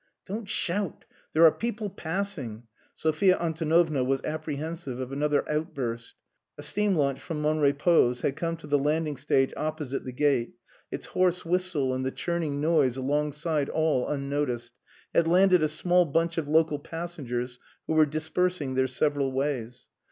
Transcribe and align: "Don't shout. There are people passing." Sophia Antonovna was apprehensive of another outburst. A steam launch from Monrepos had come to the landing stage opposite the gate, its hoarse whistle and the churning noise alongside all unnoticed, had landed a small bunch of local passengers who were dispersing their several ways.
"Don't 0.25 0.49
shout. 0.49 1.05
There 1.33 1.45
are 1.45 1.51
people 1.51 1.87
passing." 1.91 2.63
Sophia 2.95 3.37
Antonovna 3.37 4.03
was 4.03 4.19
apprehensive 4.23 4.99
of 4.99 5.11
another 5.11 5.47
outburst. 5.47 6.15
A 6.57 6.63
steam 6.63 6.95
launch 6.95 7.19
from 7.21 7.39
Monrepos 7.39 8.21
had 8.21 8.35
come 8.35 8.57
to 8.57 8.65
the 8.65 8.79
landing 8.79 9.15
stage 9.15 9.53
opposite 9.55 10.03
the 10.03 10.11
gate, 10.11 10.55
its 10.89 11.05
hoarse 11.05 11.45
whistle 11.45 11.93
and 11.93 12.03
the 12.03 12.09
churning 12.09 12.59
noise 12.59 12.97
alongside 12.97 13.69
all 13.69 14.07
unnoticed, 14.07 14.73
had 15.13 15.27
landed 15.27 15.61
a 15.61 15.67
small 15.67 16.05
bunch 16.05 16.39
of 16.39 16.47
local 16.47 16.79
passengers 16.79 17.59
who 17.85 17.93
were 17.93 18.07
dispersing 18.07 18.73
their 18.73 18.87
several 18.87 19.31
ways. 19.31 19.87